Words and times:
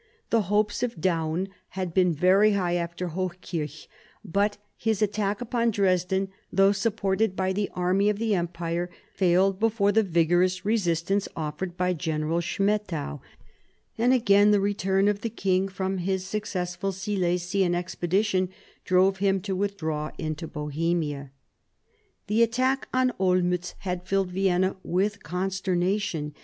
The 0.31 0.41
hopes 0.49 0.81
of 0.81 0.99
Daun 0.99 1.47
had 1.77 1.93
been 1.93 2.11
very 2.11 2.53
high 2.53 2.73
after 2.73 3.09
Hochkirch; 3.09 3.87
but 4.25 4.57
his 4.75 4.99
attack 4.99 5.41
upon 5.41 5.69
Dresden, 5.69 6.29
though 6.51 6.71
supported 6.71 7.35
by 7.35 7.53
the 7.53 7.69
army 7.75 8.09
of 8.09 8.17
the 8.17 8.33
Empire, 8.33 8.89
failed 9.13 9.59
before 9.59 9.91
the 9.91 10.01
vigorous 10.01 10.65
resistance 10.65 11.27
offered 11.35 11.77
by 11.77 11.93
General 11.93 12.39
Schmettau, 12.41 13.21
and 13.95 14.11
again 14.11 14.49
the 14.49 14.59
return 14.59 15.07
of 15.07 15.21
the 15.21 15.29
king 15.29 15.67
from 15.67 15.99
his 15.99 16.25
successful 16.25 16.91
Silesian 16.91 17.75
expedition 17.75 18.49
drove 18.83 19.17
him 19.17 19.39
to 19.41 19.55
withdraw 19.55 20.09
into 20.17 20.47
Bohemia. 20.47 21.29
The 22.25 22.41
attack 22.41 22.87
on 22.91 23.11
Olmiitz 23.19 23.75
had 23.81 24.07
filled 24.07 24.31
Vienna 24.31 24.77
with 24.81 25.21
con 25.21 25.51
sternation. 25.51 26.31